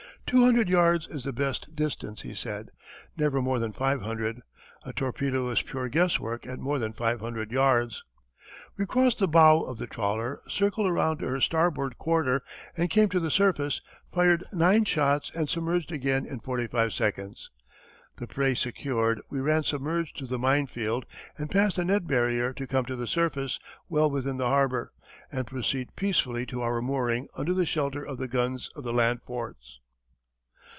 [0.27, 2.69] "Two hundred yards is the best distance," he said.
[3.17, 4.41] "Never more than five hundred.
[4.85, 8.05] A torpedo is pure guesswork at more than five hundred yards."
[8.77, 12.41] We crossed the bow of the trawler, circled around to her starboard quarter
[12.77, 13.81] and came to the surface,
[14.13, 17.49] fired nine shots and submerged again in forty five seconds.
[18.15, 21.05] The prey secured, we ran submerged through the mine field
[21.37, 23.59] and past the net barrier to come to the surface
[23.89, 24.93] well within the harbour
[25.29, 29.19] and proceed peacefully to our mooring under the shelter of the guns of the land
[29.27, 29.79] forts.